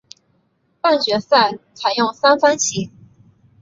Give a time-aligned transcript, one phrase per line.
[0.81, 2.89] 半决赛采用三番棋。